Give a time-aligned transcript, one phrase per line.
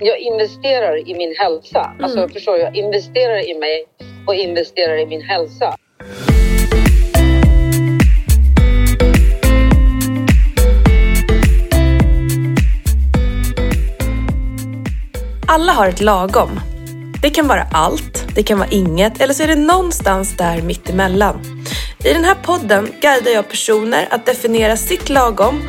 [0.00, 1.92] jag investerar i min hälsa.
[2.02, 2.30] Alltså Mm.
[2.30, 2.58] förstår du?
[2.60, 3.84] Jag investerar i mig
[4.26, 5.74] och investerar i min hälsa.
[15.46, 16.60] Alla har ett lagom.
[17.22, 21.40] Det kan vara allt, det kan vara inget eller så är det någonstans där mittemellan.
[22.04, 25.62] I den här podden guidar jag personer att definiera sitt lagom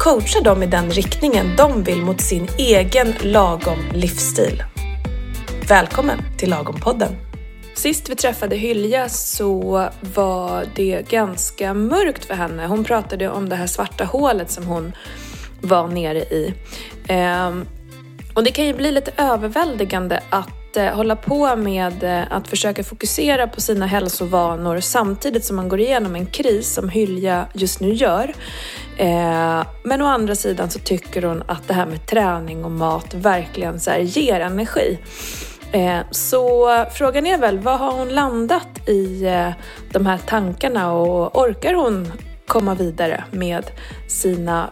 [0.00, 4.62] coacha dem i den riktningen de vill mot sin egen lagom livsstil.
[5.68, 7.16] Välkommen till Lagom-podden!
[7.74, 12.66] Sist vi träffade Hylja så var det ganska mörkt för henne.
[12.66, 14.92] Hon pratade om det här svarta hålet som hon
[15.60, 16.54] var nere i.
[17.08, 17.66] Ehm,
[18.34, 22.48] och det kan ju bli lite överväldigande att att eh, hålla på med eh, att
[22.48, 27.80] försöka fokusera på sina hälsovanor samtidigt som man går igenom en kris som Hylja just
[27.80, 28.34] nu gör.
[28.96, 33.14] Eh, men å andra sidan så tycker hon att det här med träning och mat
[33.14, 34.98] verkligen så här ger energi.
[36.10, 39.24] Så frågan är väl, vad har hon landat i
[39.92, 42.12] de här tankarna och orkar hon
[42.46, 43.70] komma vidare med
[44.08, 44.70] sina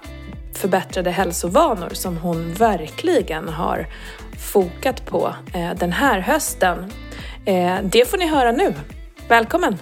[0.59, 3.87] förbättrade hälsovanor som hon verkligen har
[4.39, 6.93] fokat på eh, den här hösten.
[7.47, 8.75] Eh, det får ni höra nu.
[9.29, 9.79] Välkommen!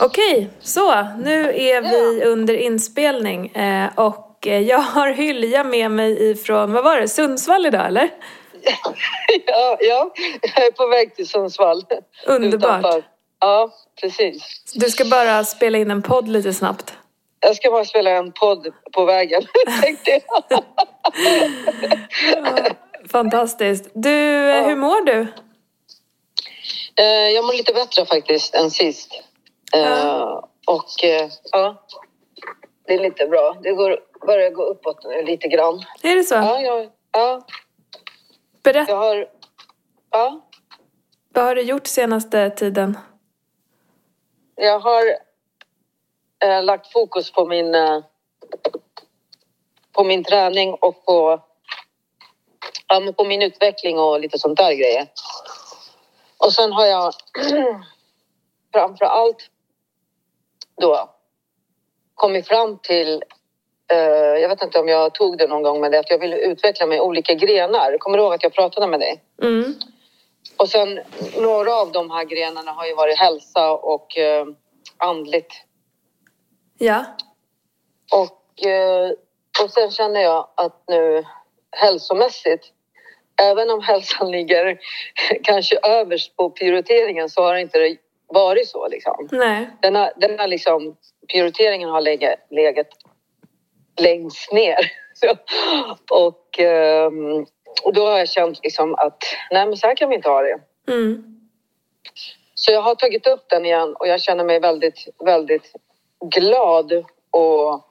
[0.00, 6.72] Okej, så nu är vi under inspelning eh, och jag har Hylja med mig ifrån,
[6.72, 8.10] vad var det, Sundsvall idag eller?
[9.46, 10.10] Ja, ja,
[10.50, 11.84] jag är på väg till Sundsvall.
[12.26, 12.80] Underbart.
[12.80, 13.02] Utanför.
[13.40, 14.62] Ja, precis.
[14.74, 16.94] Du ska bara spela in en podd lite snabbt.
[17.40, 19.42] Jag ska bara spela en podd på vägen,
[19.82, 20.64] tänkte jag.
[23.10, 23.90] Fantastiskt.
[23.94, 24.62] Du, Ja.
[24.66, 25.20] hur mår du?
[26.96, 29.12] Eh, Jag mår lite bättre faktiskt än sist.
[29.74, 30.48] Eh, Ja.
[30.66, 31.86] Och eh, ja,
[32.86, 33.56] det är lite bra.
[33.62, 35.84] Det går, börjar gå uppåt nu lite grann.
[36.02, 36.34] Är det så?
[36.34, 37.46] Ja, jag, ja,
[38.62, 39.26] Berätta, jag har...
[40.10, 40.40] Ja,
[41.34, 42.98] vad har du gjort senaste tiden?
[44.56, 45.04] jag har
[46.44, 48.00] eh, lagt fokus på min, eh,
[49.92, 51.42] på min träning och på,
[52.86, 55.06] ja, på min utveckling och lite sånt där grejer.
[56.38, 57.14] Och sen har jag
[58.72, 59.50] framför allt
[60.80, 61.10] då
[62.14, 63.24] kommit fram till,
[63.92, 63.98] eh,
[64.40, 66.86] jag vet inte om jag tog det någon gång, men det att jag vill utveckla
[66.86, 67.98] mig i olika grenar.
[67.98, 69.22] Kommer du ihåg att jag pratade med dig?
[69.42, 69.74] Mm.
[70.56, 71.00] Och sen
[71.36, 74.46] några av de här grenarna har ju varit hälsa och eh,
[74.96, 75.52] andligt.
[76.82, 77.04] Ja.
[78.12, 79.10] Och, eh,
[79.62, 81.24] och sen känner jag att nu
[81.70, 82.64] hälsomässigt,
[83.42, 84.78] även om hälsan ligger
[85.42, 87.96] kanske överst på prioriteringen så har det inte
[88.26, 88.88] varit så.
[88.88, 89.28] Liksom.
[89.32, 89.70] Nej.
[89.80, 90.96] Den har, den har liksom,
[91.32, 92.88] prioriteringen har legat, legat
[94.00, 94.92] längst ner.
[96.10, 97.46] Och, ehm,
[97.82, 100.42] och då har jag känt liksom att nej men så här kan vi inte ha
[100.42, 100.60] det.
[100.88, 101.24] Mm.
[102.54, 105.72] Så jag har tagit upp den igen och jag känner mig väldigt, väldigt
[106.20, 106.92] glad
[107.30, 107.86] och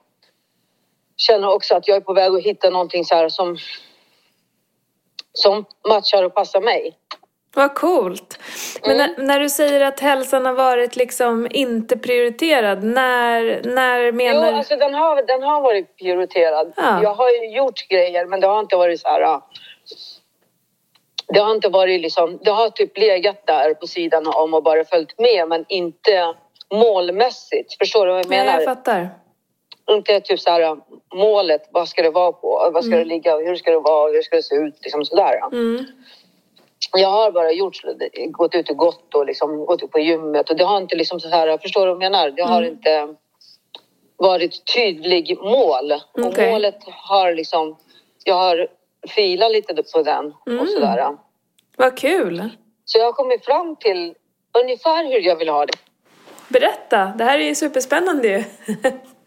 [1.16, 3.56] känner också att jag är på väg att hitta någonting så här som,
[5.32, 6.96] som matchar och passar mig.
[7.54, 8.38] Vad coolt.
[8.82, 9.12] Men Mm.
[9.16, 14.52] när, när du säger att hälsan har varit liksom inte prioriterad, när, när Jo, menar
[14.52, 16.72] alltså den har, den har varit prioriterad.
[16.76, 17.02] Ja.
[17.02, 19.40] Jag har ju gjort grejer men det har inte varit så här...
[21.26, 22.38] Det har inte varit liksom...
[22.42, 26.34] Det har typ legat där på sidan om och bara följt med men inte
[26.72, 27.78] målmässigt.
[27.78, 28.52] Förstår du vad jag Nej, menar?
[28.60, 29.08] jag fattar.
[29.90, 30.76] inte typ så här
[31.14, 34.22] målet, vad ska det vara på, vad ska det ligga, hur ska det vara, hur
[34.22, 35.40] ska det se ut, liksom sådär.
[35.52, 35.84] Mm.
[36.96, 37.76] Jag har bara gjort,
[38.30, 41.20] gått ut och gått och liksom gått upp på gymmet och det har inte liksom
[41.20, 42.30] så här, förstår du vad jag menar?
[42.30, 42.72] Det har Mm.
[42.72, 43.14] inte
[44.16, 46.52] varit tydlig mål och Okej.
[46.52, 47.76] målet har liksom,
[48.24, 48.68] jag har
[49.08, 50.60] filat lite på den Mm.
[50.60, 51.16] och sådär.
[51.76, 52.48] Vad kul.
[52.84, 54.14] Så jag har kommit fram till
[54.62, 55.72] ungefär hur jag vill ha det.
[56.50, 58.44] Berätta, det här är ju superspännande ju.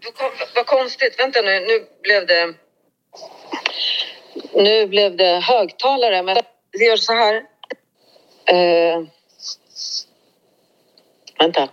[0.05, 1.19] Vad kon- Vad konstigt.
[1.19, 1.59] Vänta nu.
[1.59, 2.53] Nu blev det...
[4.53, 6.23] Nu blev det högtalare.
[6.23, 6.37] Men
[6.71, 7.35] vi gör så här.
[8.45, 9.03] Eh,
[11.39, 11.69] vänta.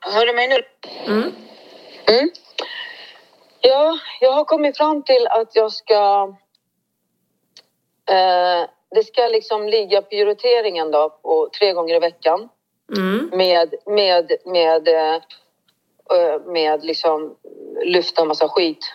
[0.00, 0.62] Hör du mig nu?
[1.06, 1.32] Mm.
[2.08, 2.30] Mm.
[3.60, 6.34] Ja, jag har kommit fram till att jag ska...
[8.10, 12.48] Eh, det ska liksom ligga prioriteringen då på tre gånger i veckan
[12.96, 13.30] Mm.
[13.32, 17.36] med, med, med, eh, eh, med liksom
[17.84, 18.92] lyfta massa skit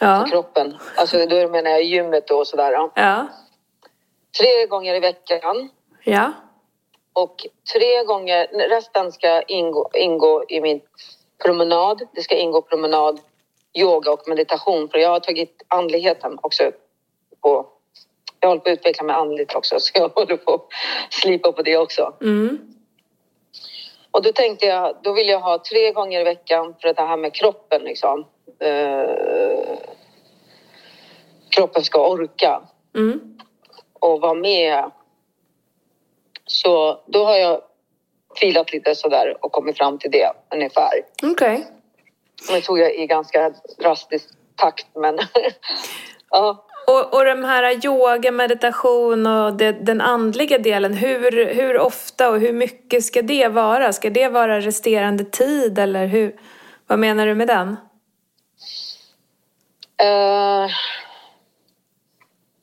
[0.00, 0.20] Ja.
[0.24, 0.76] på kroppen.
[0.96, 2.90] Alltså då menar jag gymmet och sådär.
[2.94, 3.26] Ja.
[4.38, 5.68] Tre gånger i veckan
[6.04, 6.32] Ja.
[7.12, 10.80] och tre gånger, resten ska ingå, ingå i min
[11.44, 12.00] promenad.
[12.14, 13.20] Det ska ingå promenad
[13.74, 14.88] yoga och meditation.
[14.88, 16.70] För jag har tagit andligheten också
[17.40, 17.66] på...
[18.40, 20.66] Jag håller på att utveckla mig andligt också så jag håller på att
[21.10, 22.14] slipa på det också.
[22.20, 22.58] Mm.
[24.10, 27.16] Och då tänkte jag, då vill jag ha tre gånger i veckan för det här
[27.16, 28.26] med kroppen liksom.
[28.58, 29.78] Eh,
[31.48, 32.62] kroppen ska orka
[32.94, 33.38] Mm.
[34.00, 34.90] och vara med.
[36.46, 37.62] Så då har jag
[38.36, 40.92] filat lite sådär och kommit fram till det ungefär.
[41.22, 41.66] Okej.
[42.52, 45.18] Nu tog jag i ganska drastisk takt men
[46.30, 46.66] ja.
[46.90, 52.40] Och, och de här yoga, meditation och det, den andliga delen, hur, hur ofta och
[52.40, 53.92] hur mycket ska det vara?
[53.92, 56.40] Ska det vara resterande tid eller hur?
[56.86, 57.76] Vad menar du med den?
[60.02, 60.70] Eh,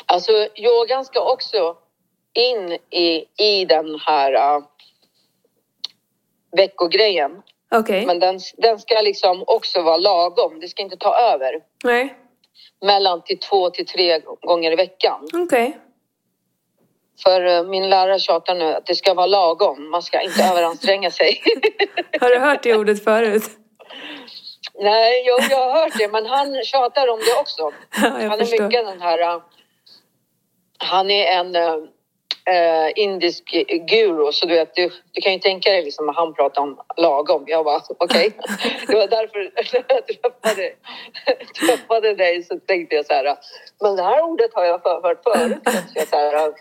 [0.05, 1.75] alltså yogan ska också
[2.33, 4.63] in i, i den här uh,
[6.57, 7.31] veckogrejen.
[7.71, 8.05] Okej.
[8.05, 10.59] Men den, den ska liksom också vara lagom.
[10.59, 11.61] Det ska inte ta över.
[11.83, 12.26] Nej.
[12.81, 15.27] Mellan till två till tre gånger i veckan.
[15.33, 15.77] Okej.
[17.23, 19.89] För eh, min lärare tjatar nu att det ska vara lagom.
[19.89, 21.41] Man ska inte överanstränga sig.
[22.21, 23.43] Har du hört det ordet förut?
[24.79, 27.61] Nej, jag, jag har hört det, men han tjatar om det också.
[28.01, 28.63] Ja, Han är förstår.
[28.63, 29.35] mycket den här...
[29.35, 29.41] uh,
[30.77, 31.55] Han är en
[32.49, 33.43] uh, indisk
[33.89, 36.79] guru, så du vet, du, du kan ju tänka dig liksom att han pratar om
[36.97, 37.43] lagom.
[37.47, 38.31] Jag bara, okej.
[38.87, 39.39] Det var därför
[39.87, 40.73] jag träffade,
[41.59, 43.37] träffade dig så tänkte jag så här,
[43.81, 45.57] men det här ordet har jag hört förut.
[45.95, 46.53] Jag så här,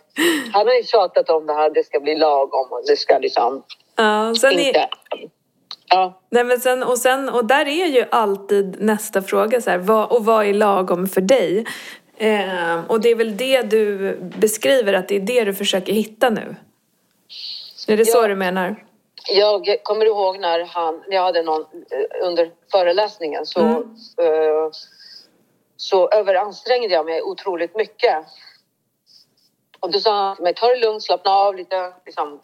[0.53, 3.63] han har ju tjatat om det här, det ska bli lagom och det ska liksom
[3.97, 4.89] Ja, inte...
[5.89, 6.21] Ja.
[6.31, 10.13] nej men sen, och, sen, och där är ju alltid nästa fråga så här, vad,
[10.13, 11.67] och vad är lagom för dig?
[12.17, 16.31] Eh, och det är väl det du beskriver, att det är det du försöker hitta
[16.31, 16.57] nu?
[17.89, 18.29] Är det så Ja.
[18.29, 18.85] du menar?
[19.29, 23.83] Jag kommer ihåg när han, jag hade någon eh, under föreläsningen så, Mm.
[24.21, 24.71] eh,
[25.77, 28.17] så överansträngde jag mig otroligt mycket.
[29.81, 32.41] Och då sa han till mig, ta det lugnt, slappna av lite, liksom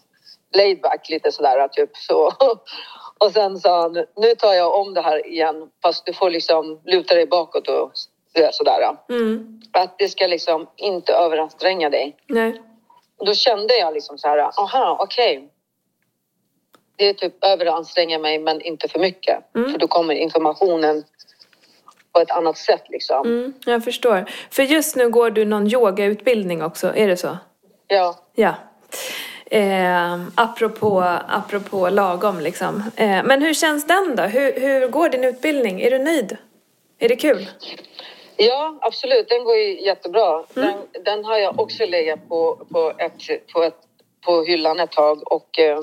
[0.56, 2.32] laid back lite sådär typ så.
[3.18, 6.80] Och sen sa han, nu tar jag om det här igen fast du får liksom
[6.84, 7.92] luta dig bakåt och
[8.52, 8.96] sådär.
[9.08, 9.60] Mm.
[9.72, 12.16] Att det ska liksom inte överanstränga dig.
[12.26, 12.62] Nej.
[13.26, 15.48] Då kände jag liksom så här, aha, okej.
[16.96, 19.54] Det är typ överanstränga mig men inte för mycket.
[19.56, 19.72] Mm.
[19.72, 21.04] För då kommer informationen
[22.12, 23.26] på ett annat sätt liksom.
[23.26, 24.24] Mm, jag förstår.
[24.50, 27.38] För just nu går du någon yogautbildning också, är det så?
[27.86, 28.16] Ja.
[28.34, 28.54] Ja.
[29.46, 32.82] Eh, apropå, apropå lagom liksom.
[32.96, 34.22] Eh, men hur känns den då?
[34.22, 35.80] Hur, hur går din utbildning?
[35.80, 36.36] Är du nöjd?
[36.98, 37.48] Är det kul?
[38.46, 39.28] Ja, absolut.
[39.28, 40.44] Den går ju jättebra.
[40.54, 40.74] Den,
[41.04, 43.76] den har jag också legat på, på, ett, på, ett,
[44.26, 45.32] på hyllan ett tag.
[45.32, 45.80] Och, eh,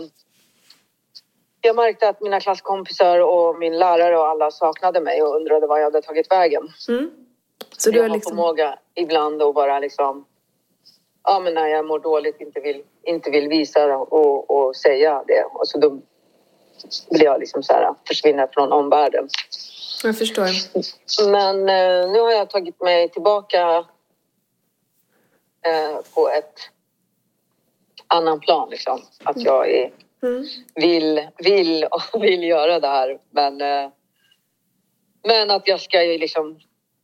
[1.62, 5.78] jag märkte att mina klasskompisar och min lärare och alla saknade mig och undrade var
[5.78, 6.68] jag hade tagit vägen.
[6.90, 7.12] Mm.
[7.78, 8.30] Så du jag har liksom...
[8.30, 10.26] förmåga ibland att bara liksom...
[11.24, 15.44] Ja, men när jag mår dåligt inte vill, inte vill visa och, och säga det.
[15.54, 15.90] Och så då
[17.10, 19.28] blir jag liksom så här, försvinner från omvärlden.
[20.04, 20.48] Jag förstår.
[21.31, 23.86] Men eh, nu har jag tagit mig tillbaka
[25.66, 26.60] eh, på ett
[28.07, 28.69] annan plan.
[28.69, 29.01] Liksom.
[29.24, 29.92] Att jag är,
[30.24, 30.46] Mm.
[30.75, 33.19] vill, vill och vill göra det här.
[33.31, 33.90] Men, eh,
[35.24, 36.59] men att jag ska liksom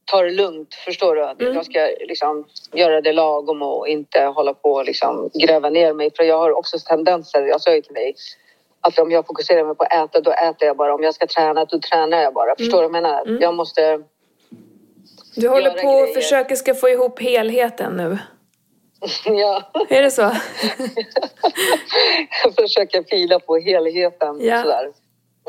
[0.05, 1.23] ta det lugnt, förstår du?
[1.25, 1.53] Att Mm.
[1.53, 6.11] Jag ska liksom göra det lagom och inte hålla på och liksom gräva ner mig.
[6.17, 8.15] För jag har också tendenser, jag sa ju till dig,
[8.87, 10.95] att om jag fokuserar mig på att äta, då äter jag bara.
[10.95, 12.55] Om jag ska träna, då tränar jag bara.
[12.57, 13.21] Förstår du vad jag menar?
[13.21, 13.41] Mm.
[13.41, 13.99] Jag måste...
[15.35, 16.15] Du håller på och grejer.
[16.15, 18.17] försöker ska få ihop helheten nu.
[19.25, 20.21] Ja, Är det så?
[22.43, 24.41] jag försöker fila på helheten.
[24.41, 24.61] Ja.
[24.61, 24.91] Sådär.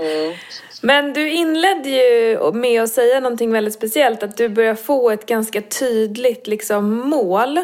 [0.00, 0.34] Mm.
[0.82, 5.26] Men du inledde ju med att säga någonting väldigt speciellt, att du börjar få ett
[5.26, 7.58] ganska tydligt liksom, mål.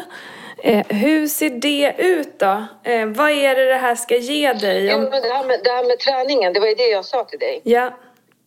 [0.65, 2.65] Eh, hur ser det ut då?
[2.83, 4.85] Eh, vad är det det här ska ge dig?
[4.89, 5.03] Jo, Om...
[5.03, 7.39] men det, här med, det här med träningen, det var ju det jag sa till
[7.39, 7.61] dig.
[7.63, 7.91] Ja,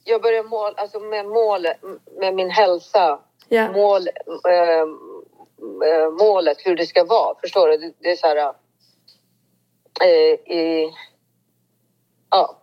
[0.04, 1.66] Jag börjar mål, alltså med mål
[2.20, 3.18] med min hälsa.
[3.48, 3.72] ja.
[3.72, 4.08] Mål,
[4.48, 4.80] eh,
[5.88, 7.34] eh, målet, hur det ska vara.
[7.40, 7.76] Förstår du?
[7.76, 8.52] Det, det är så här...
[10.04, 10.90] Eh, i,
[12.30, 12.62] ja,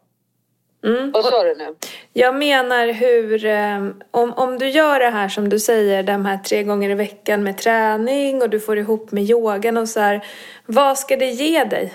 [0.83, 1.11] Mm.
[1.11, 1.75] vad sa du nu?
[2.13, 3.77] Jag menar hur, eh,
[4.11, 7.43] om, om du gör det här som du säger, de här tre gånger i veckan
[7.43, 10.25] med träning och du får ihop med yogan och så här.
[10.65, 11.93] Vad ska det ge dig?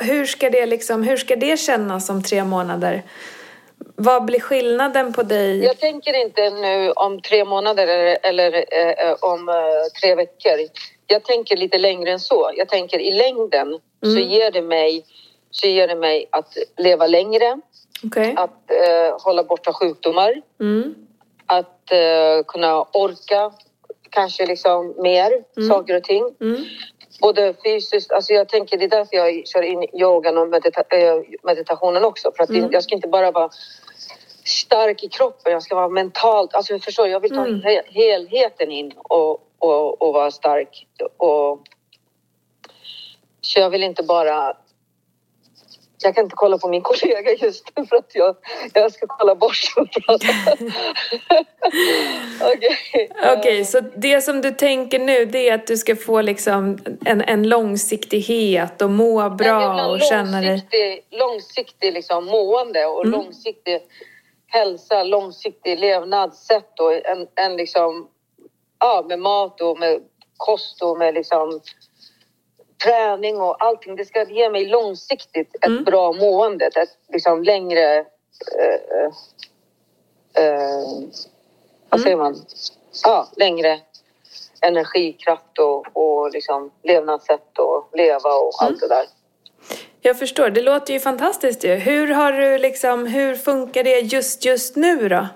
[0.00, 3.02] Hur, ska det liksom, hur ska det kännas om tre månader?
[3.96, 5.64] Vad blir skillnaden på dig?
[5.64, 9.54] Jag tänker inte nu om tre månader eller, eller eh, om eh,
[10.02, 10.52] tre veckor.
[11.06, 12.50] Jag tänker lite längre än så.
[12.56, 14.28] Jag tänker i längden så, Mm.
[14.28, 15.04] ger det mig,
[15.50, 17.60] så ger det mig att leva längre,
[18.04, 18.34] Okej?
[18.36, 20.94] att eh, hålla borta sjukdomar, Mm.
[21.46, 23.52] att eh, kunna orka
[24.10, 25.68] kanske liksom mer Mm.
[25.68, 26.34] saker och ting.
[26.40, 26.64] Mm.
[27.20, 31.22] Både fysiskt, alltså jag tänker det är därför jag kör in yogan och medita- eh,
[31.42, 32.32] meditationen också.
[32.36, 32.68] För att Mm.
[32.72, 33.50] jag ska inte bara vara
[34.44, 37.60] stark i kroppen, jag ska vara mentalt, alltså jag förstår, jag vill ta Mm.
[37.60, 40.86] he- helheten in och, och, och vara stark.
[41.16, 41.60] Och,
[43.40, 44.56] så jag vill inte bara
[46.02, 48.36] jag kan inte kolla på min kollega just nu för att jag,
[48.74, 50.26] jag ska kolla bort och prata.
[52.40, 53.10] Okej.
[53.38, 57.20] Okej, så det som du tänker nu det är att du ska få liksom en,
[57.20, 61.04] en långsiktighet och må bra och känna dig...
[61.10, 63.20] långsiktig liksom mående och Mm.
[63.20, 63.80] långsiktig
[64.46, 68.08] hälsa, långsiktig levnadssätt och en, en liksom,
[68.80, 70.00] ja, med mat och med
[70.36, 71.60] kost och med liksom
[72.84, 73.96] träning och allting.
[73.96, 75.84] Det ska ge mig långsiktigt ett Mm.
[75.84, 77.96] bra mående, ett liksom längre
[78.58, 79.04] eh,
[80.44, 80.82] eh,
[81.90, 82.02] vad Mm.
[82.04, 82.36] säger man?
[83.04, 83.80] Ja, längre
[84.62, 88.72] energikraft och, och liksom levnadssätt och leva och Mm.
[88.72, 89.04] allt det där.
[90.00, 91.74] Jag förstår, det låter ju fantastiskt ju.
[91.74, 95.26] Hur har du liksom, hur funkar det just just nu då?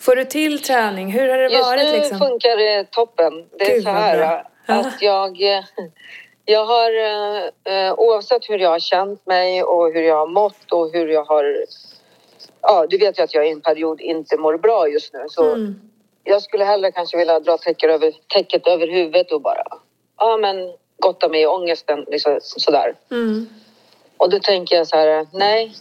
[0.00, 1.10] Får du till träning?
[1.12, 2.18] Hur har det Just varit nu liksom?
[2.18, 3.48] funkar det toppen.
[3.58, 5.64] Det är Gud, så här att jag, eh,
[6.46, 10.72] jag har eh, eh, oavsett hur jag har känt mig och hur jag har mått
[10.72, 11.64] och hur jag har...
[12.62, 15.24] Ja, du vet ju att jag i en period inte mår bra just nu.
[15.28, 15.80] Så Mm.
[16.24, 19.62] jag skulle hellre kanske vilja dra täcket över, täcket över huvudet och bara
[20.18, 22.04] ja, men gotta mig i ångesten.
[22.08, 22.94] Liksom, sådär.
[23.10, 23.48] Mm.
[24.16, 25.72] Och då tänker jag så här, nej.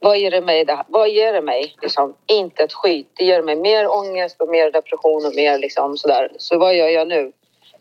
[0.00, 0.64] Vad ger det mig?
[0.64, 0.84] Det här?
[0.88, 1.76] Vad ger det mig?
[1.82, 3.10] Liksom, inte ett skit.
[3.14, 6.32] Det ger mig mer ångest och mer depression och mer liksom sådär.
[6.38, 7.32] Så vad gör jag nu?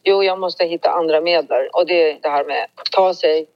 [0.04, 3.48] Jo, jag måste hitta andra medel och det är det här med att ta sig.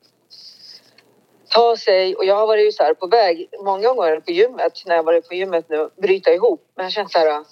[1.49, 4.95] Ta sig och jag har varit så här på väg många gånger på gymmet när
[4.95, 6.71] jag varit på gymmet nu bryta ihop.
[6.75, 7.43] Men jag känner så här.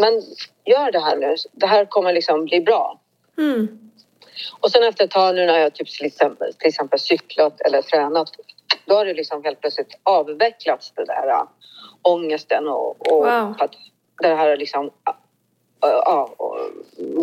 [0.00, 0.22] Men
[0.64, 1.36] gör det här nu.
[1.52, 3.00] Det här kommer liksom bli bra.
[3.38, 3.90] Mm.
[4.60, 7.82] Och sen efter ett tag nu när jag typ till exempel, till exempel cyklat eller
[7.82, 8.28] tränat
[8.84, 11.42] då har det liksom helt plötsligt avvecklats det där äh,
[12.02, 13.54] ångesten och, och Wow.
[13.58, 13.74] att
[14.22, 14.90] det här liksom
[15.80, 16.58] ja, och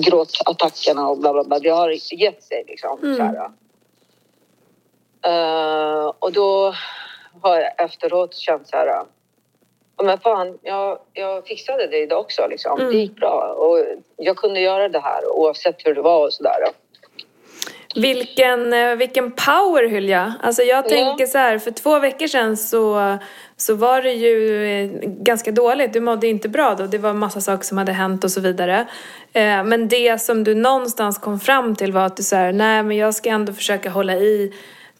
[0.03, 1.59] gråtattackerna och bla bla bla.
[1.59, 2.99] Det har gett sig liksom.
[3.03, 3.17] Mm.
[3.17, 3.49] Så här.
[5.25, 6.73] Eh, och då
[7.41, 8.87] har jag efteråt känt så här.
[8.87, 12.47] "Ja, Men fan, jag, jag fixade det idag också.
[12.49, 12.79] Liksom.
[12.79, 12.91] Mm.
[12.91, 13.85] Det gick bra och
[14.17, 16.57] jag kunde göra det här oavsett hur det var och sådär.
[17.95, 20.33] Vilken, eh, vilken power Hylja!
[20.41, 23.17] Alltså jag tänker så här, för två veckor sedan så,
[23.57, 25.93] så var det ju eh, ganska dåligt.
[25.93, 26.85] Du mådde inte bra då.
[26.85, 28.87] Det var massa saker som hade hänt och så vidare.
[29.33, 32.83] Eh, Men det som du någonstans kom fram till var att du så här, nej
[32.83, 34.53] men jag ska ändå försöka hålla i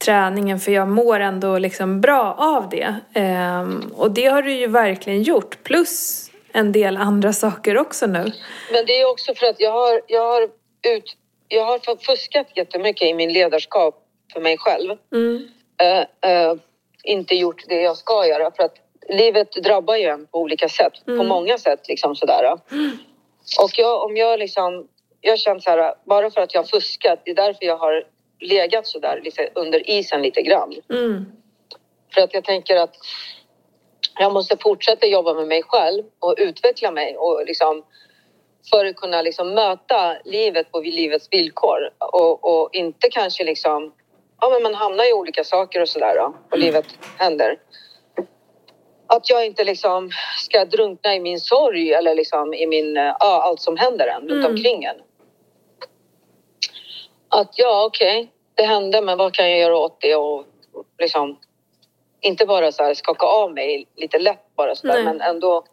[0.05, 2.95] träningen för jag mår ändå liksom bra av det.
[3.13, 5.63] Ehm, Och det har du ju verkligen gjort.
[5.63, 8.31] Plus en del andra saker också nu.
[8.71, 10.41] Men det är också för att jag har, jag har,
[10.97, 14.97] ut, jag har fuskat jättemycket i min ledarskap för mig själv.
[15.13, 15.47] Mm.
[15.81, 16.55] Eh, eh,
[17.03, 18.75] inte gjort det jag ska göra för att
[19.09, 20.93] livet drabbar ju en på olika sätt.
[21.05, 21.27] På Mm.
[21.27, 22.53] många sätt liksom sådär.
[23.61, 24.87] Och jag, om jag liksom,
[25.21, 28.03] jag känner så här, bara för att jag har fuskat, det är därför jag har
[28.39, 30.73] legat sådär lite under isen lite grann.
[30.89, 31.25] Mm.
[32.13, 32.95] För att jag tänker att
[34.19, 37.83] jag måste fortsätta jobba med mig själv och utveckla mig och liksom
[38.69, 43.93] för att kunna liksom möta livet på livets villkor och, och inte kanske liksom
[44.41, 46.86] ja men man hamnar i olika saker och sådär och livet
[47.17, 47.60] händer.
[49.07, 53.62] Att jag inte liksom ska drunkna i min sorg eller liksom i min, ja, allt
[53.62, 54.51] som händer en runt Mm.
[54.51, 54.95] omkring en.
[57.29, 60.45] Att ja, okej, det hände, men vad kan jag göra åt det och
[61.00, 61.39] liksom
[62.22, 65.63] inte bara så här skaka av mig lite lätt bara så där, men ändå,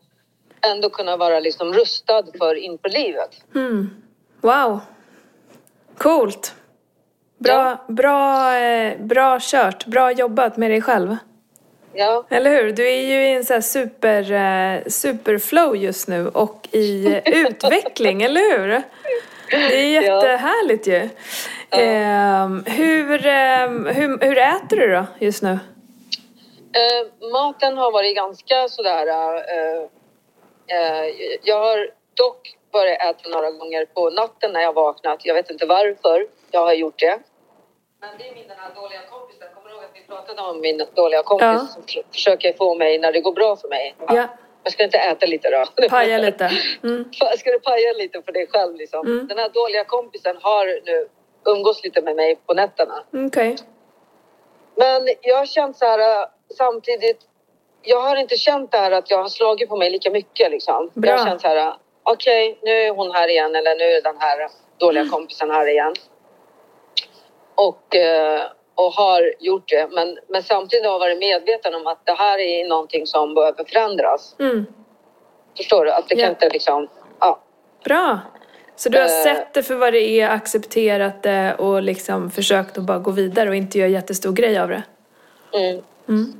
[0.71, 3.31] ändå kunna vara liksom rustad för inför livet.
[3.55, 3.91] Mm.
[4.41, 4.81] Wow.
[5.99, 6.55] Coolt.
[7.39, 9.87] Bra, bra, eh, bra kört.
[9.87, 11.17] Bra jobbat med dig själv.
[11.95, 12.73] Ja, Eller hur?
[12.73, 17.23] Du är ju i en så här super, eh, superflow just nu och i eh,
[17.47, 18.83] utveckling, eller hur?
[19.51, 21.09] Det är jättehärligt ju.
[21.71, 25.51] Ehm, hur, ehm, hur, hur äter du då just nu?
[26.73, 29.07] Eh, maten har varit ganska sådär...
[30.67, 31.11] Eh, eh,
[31.43, 35.21] jag har dock börjat äta några gånger på natten när jag vaknat.
[35.25, 37.19] Jag vet inte varför jag har gjort det.
[38.01, 39.49] Men det är min den här dåliga kompisen.
[39.55, 41.59] Kommer du ihåg att vi pratade om min dåliga kompis Ja.
[41.75, 43.95] som för- försöker få mig när det går bra för mig?
[44.09, 44.27] Ja,
[44.65, 45.89] Jag ska inte äta lite då?
[45.89, 46.51] paja lite.
[46.83, 47.05] Mm.
[47.39, 49.07] Ska du paja lite för dig själv liksom?
[49.07, 49.27] Mm.
[49.27, 51.09] Den här dåliga kompisen har nu
[51.47, 53.05] umgås lite med mig på nätterna.
[53.27, 53.57] Okej.
[54.75, 56.27] Men jag har känt så här äh,
[56.57, 57.21] samtidigt.
[57.83, 60.91] Jag har inte känt det här att jag har slagit på mig lika mycket liksom.
[60.95, 61.11] Bra.
[61.11, 64.17] Jag har känt så här, okej, nu är hon här igen eller nu är den
[64.19, 64.49] här
[64.79, 65.95] dåliga kompisen här igen.
[67.55, 68.43] Och, eh,
[68.75, 69.89] och har gjort det.
[69.93, 73.65] Men, men samtidigt har jag varit medveten om att det här är någonting som behöver
[73.65, 74.37] förändras.
[74.41, 74.67] Mm.
[75.57, 75.91] Förstår du?
[75.93, 76.21] Att det Ja.
[76.25, 76.89] kan inte liksom,
[77.21, 77.41] ja.
[77.85, 78.19] Bra.
[78.77, 79.23] Så du har Eh.
[79.25, 83.49] sett det för vad det är, accepterat det och liksom försökt att bara gå vidare
[83.49, 84.83] och inte göra jättestor grej av det?
[85.55, 85.83] Mm.
[86.09, 86.33] Mm.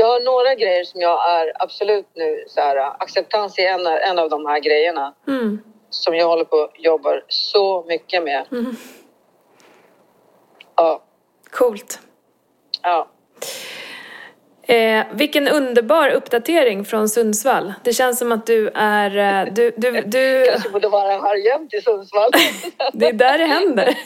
[0.00, 4.18] Jag har några grejer som jag är absolut nu så här, acceptans är en, en
[4.18, 5.58] av de här grejerna Mm.
[5.90, 8.44] som jag håller på och jobbar så mycket med.
[8.52, 8.76] Mm.
[10.76, 11.02] Ja,
[11.50, 11.98] Coolt.
[12.82, 13.08] ja.
[14.62, 17.72] Eh, vilken underbar uppdatering från Sundsvall.
[17.84, 19.16] Det känns som att du är...
[19.46, 22.30] Eh, du, du, du, Kanske borde vara här jämt i Sundsvall.
[22.92, 23.98] det är där det händer.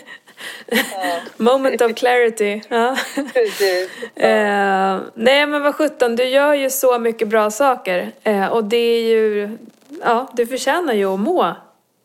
[1.37, 2.61] Moment of clarity.
[2.69, 2.97] Ja.
[3.35, 3.91] precis.
[4.17, 8.13] Eh, nej men vad sjutton, du gör ju så mycket bra saker.
[8.23, 9.59] Eh, och det är ju...
[10.05, 11.55] Ja, du förtjänar ju att må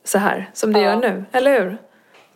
[0.04, 0.86] så här som du Ja.
[0.86, 1.24] gör nu.
[1.32, 1.78] Eller hur?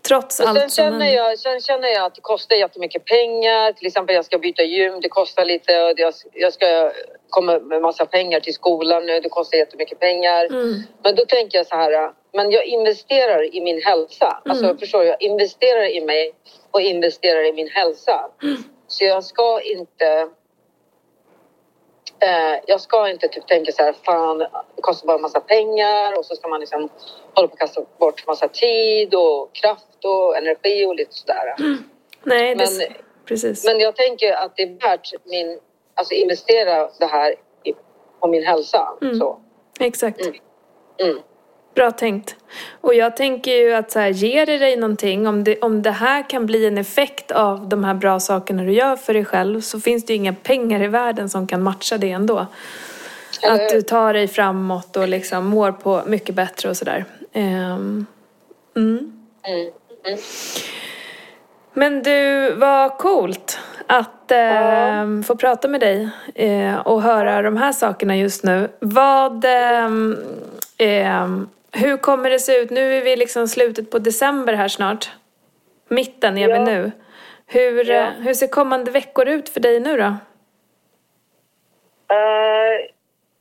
[0.07, 3.71] Trots Och sen, allt som känner jag, sen känner jag att det kostar jättemycket pengar.
[3.71, 5.81] Till exempel jag ska byta gym, det kostar lite.
[5.83, 6.91] Och jag, jag ska
[7.29, 10.45] komma med massa pengar till skolan nu, det kostar jättemycket pengar.
[10.45, 10.83] Mm.
[11.03, 14.41] Men då tänker jag så här, men jag investerar i min hälsa.
[14.45, 14.77] Alltså Mm.
[14.77, 15.05] förstår du?
[15.05, 16.33] Jag investerar i mig
[16.71, 18.29] och investerar i min hälsa.
[18.87, 20.29] Så jag ska inte...
[22.19, 26.17] Eh, jag ska inte typ tänka så här, fan det kostar bara en massa pengar
[26.17, 26.89] och så ska man liksom
[27.33, 31.55] hålla på att kasta bort massa tid och kraft och energi och lite sådär.
[32.23, 32.93] Nej, det, Men-
[33.25, 33.65] precis.
[33.65, 35.59] Men jag tänker att det är värt min,
[35.95, 37.73] alltså investera det här i,
[38.19, 38.89] på min hälsa.
[39.01, 39.19] Mm.
[39.19, 39.39] Så.
[39.79, 40.21] Exakt.
[40.97, 41.19] Mm.
[41.73, 42.35] Bra tänkt.
[42.81, 45.91] Och jag tänker ju att så här, ger det dig någonting, om det, om det
[45.91, 49.61] här kan bli en effekt av de här bra sakerna du gör för dig själv
[49.61, 52.47] så finns det ju inga pengar i världen som kan matcha det ändå.
[53.47, 57.05] Att du tar dig framåt och liksom mår på mycket bättre och sådär.
[57.33, 58.05] Ehm,
[58.75, 59.13] mm.
[59.47, 59.71] Mm.
[60.05, 60.19] Mm.
[61.73, 67.71] Men du, vad coolt att ehm, få prata med dig eh, och höra de här
[67.71, 68.69] sakerna just nu.
[68.79, 70.17] Vad, ehm,
[71.73, 72.69] hur kommer det se ut?
[72.69, 75.11] Nu är vi liksom slutet på december här snart.
[75.87, 76.65] Mitten är vi Ja.
[76.65, 76.91] nu.
[77.47, 77.95] Hur, Ja.
[77.95, 80.03] eh, hur ser kommande veckor ut för dig nu då?
[82.15, 82.89] Eh,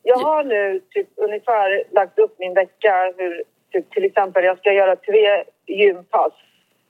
[0.03, 3.13] jag har nu typ ungefär lagt upp min vecka.
[3.17, 3.43] Hur,
[3.73, 6.33] typ, till exempel, jag ska göra tre gympass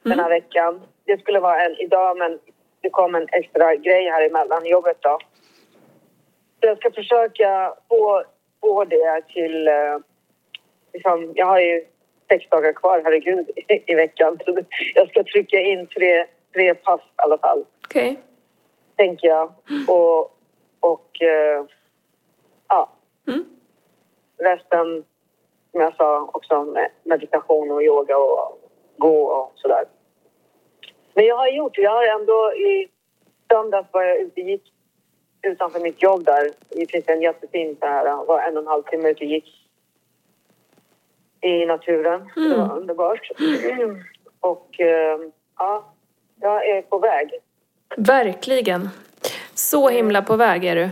[0.03, 0.81] den här veckan.
[1.05, 2.39] Det skulle vara en idag, men
[2.81, 5.19] det kom en extra grej här emellan jobbet då.
[6.61, 8.25] Så jag ska försöka få,
[8.61, 9.69] få det till...
[9.69, 9.99] Eh,
[10.93, 11.85] liksom, jag har ju
[12.29, 14.39] sex dagar kvar, herregud, i, i veckan.
[14.45, 14.59] Så
[14.95, 18.17] jag ska trycka in tre, tre pass i alla fall Okej.
[18.97, 19.53] tänker jag.
[19.89, 20.21] Och,
[20.81, 21.65] och eh,
[22.69, 22.89] ja,
[23.29, 23.45] Mm.
[24.39, 25.05] resten
[25.71, 28.61] som jag sa också med meditation och yoga och
[28.97, 29.85] gå och sådär.
[31.15, 31.83] Men jag har gjort det.
[31.83, 32.89] Jag har ändå i
[33.53, 34.73] söndags var jag ute och gick
[35.43, 36.51] utanför mitt jobb där.
[36.69, 39.62] Det finns en jättefin så här, var en och en halv timme ute och gick
[41.43, 42.31] i naturen.
[42.35, 43.31] Det var underbart.
[44.41, 45.19] Och eh,
[45.59, 45.93] ja,
[46.41, 47.31] jag är på väg.
[47.97, 48.89] Verkligen.
[49.55, 50.83] Så himla på väg är du.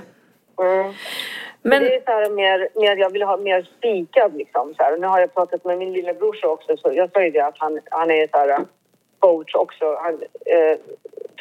[0.65, 0.93] Mm.
[1.63, 4.75] Men Det är så här mer, mer, jag vill ha mer spikad liksom.
[4.77, 4.97] Så här.
[4.99, 7.81] Nu har jag pratat med min lillebror också, så jag sa ju det att han,
[7.91, 8.65] han är så här
[9.19, 9.95] coach också.
[9.95, 10.15] Han,
[10.47, 10.79] eh,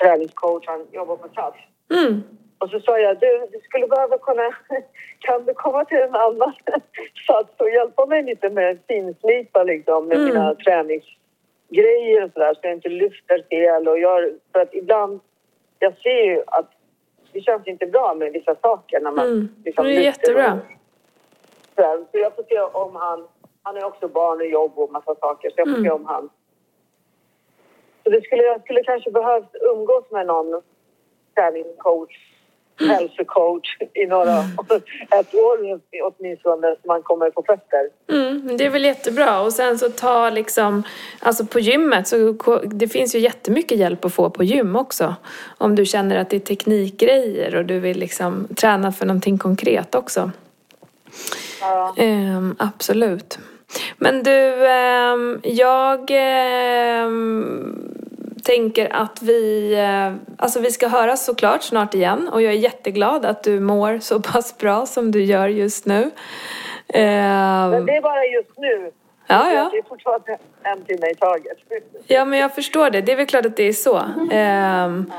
[0.01, 1.57] träningscoach, han jobbar på plats.
[1.91, 2.23] mm,
[2.59, 4.55] Och så sa jag, du, du skulle behöva kunna,
[5.19, 6.53] kan du komma till en annan
[7.27, 10.29] sats och hjälpa mig lite med finslipa liksom med Mm.
[10.29, 15.19] mina träningsgrejer och sådär så jag inte lyfter fel och gör, för att ibland,
[15.79, 16.69] jag ser ju att
[17.33, 19.49] det känns inte bra med vissa saker när man Mm.
[19.65, 20.59] liksom Det är jättebra.
[21.75, 23.27] Så jag får se om han,
[23.63, 25.83] han är också barn och jobb och massa saker så jag får Mm.
[25.83, 26.29] se om han
[28.03, 30.61] så det skulle, jag skulle kanske behövt umgås med någon
[31.35, 32.17] träningscoach,
[32.79, 34.37] hälsocoach i några,
[35.19, 37.89] ett år åtminstone så man kommer på fötter.
[38.11, 39.41] Mm, det är väl jättebra.
[39.41, 40.83] Och sen så ta liksom,
[41.19, 42.33] alltså på gymmet så
[42.65, 45.15] det finns ju jättemycket hjälp att få på gym också.
[45.57, 49.95] Om du känner att det är teknikgrejer och du vill liksom träna för någonting konkret
[49.95, 50.31] också.
[51.61, 51.93] Ja.
[51.97, 53.39] Ehm, absolut.
[53.97, 57.98] Men du, ehm, jag ehm,
[58.49, 63.25] tänker att vi, eh, alltså vi ska höras såklart snart igen och jag är jätteglad
[63.25, 66.11] att du mår så pass bra som du gör just nu.
[66.87, 68.91] Ehm, Men det är bara just nu.
[69.27, 69.69] Ja, ja.
[69.71, 71.57] Det är fortfarande en timme i taget.
[72.07, 73.01] Ja, men jag förstår det.
[73.01, 74.01] Det är väl klart att det är så.
[74.31, 75.11] Ehm,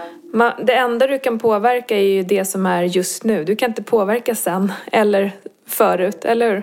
[0.63, 3.45] det enda du kan påverka är ju det som är just nu.
[3.45, 5.33] Du kan inte påverka sen eller
[5.67, 6.63] förut, eller hur?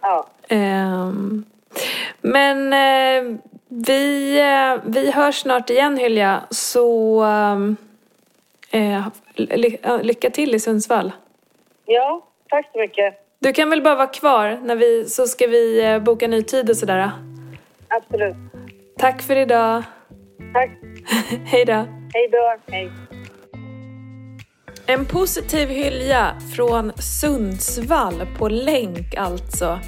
[0.00, 1.44] Ja, Ehm,
[2.20, 3.36] men eh,
[3.68, 7.76] vi, eh, vi hörs snart igen Hylja, så ehm,
[8.70, 9.02] eh,
[9.36, 11.12] ly- ja, lycka till i Sundsvall.
[11.86, 13.14] ja tack så mycket.
[13.38, 16.70] Du kan väl bara vara kvar när vi, så ska vi eh, boka ny tid
[16.70, 17.10] och sådär.
[17.88, 18.36] Absolut.
[18.98, 19.82] Tack för idag.
[20.54, 20.70] Tack.
[21.44, 21.72] Hej då.
[22.14, 22.56] Hej då.
[22.72, 22.90] Hej.
[24.86, 29.78] En positiv hylja från Sundsvall på länk alltså.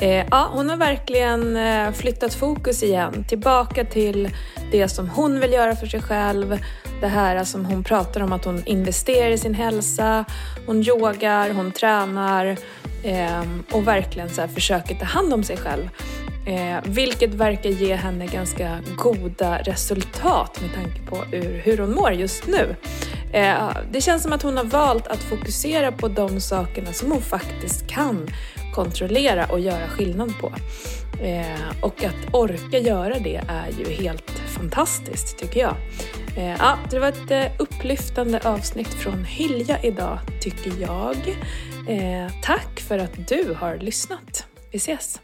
[0.00, 4.30] Eh, ja, hon har verkligen eh, flyttat fokus igen, tillbaka till
[4.70, 6.58] det som hon vill göra för sig själv.
[7.00, 10.24] Det här som hon pratar om att hon investerar i sin hälsa,
[10.66, 12.56] hon yogar, hon tränar
[13.04, 15.88] eh, och verkligen så här försöker ta hand om sig själv.
[16.46, 21.16] Eh, vilket verkar ge henne ganska goda resultat med tanke på
[21.62, 22.76] hur hon mår just nu.
[23.32, 27.22] Eh, det känns som att hon har valt att fokusera på de sakerna som hon
[27.22, 28.28] faktiskt kan
[28.74, 30.52] kontrollera och göra skillnad på.
[31.22, 35.76] Eh, och att orka göra det är ju helt fantastiskt tycker jag.
[36.36, 41.16] Eh, ja, det var ett eh, upplyftande avsnitt från Hylja idag tycker jag.
[41.88, 44.46] Eh, tack för att du har lyssnat.
[44.72, 45.20] Vi ses!